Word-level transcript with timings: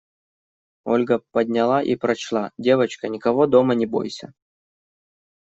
Ольга 0.83 1.19
подняла 1.31 1.83
и 1.83 1.95
прочла: 1.95 2.51
«Девочка, 2.57 3.07
никого 3.07 3.45
дома 3.45 3.75
не 3.75 3.85
бойся. 3.85 4.33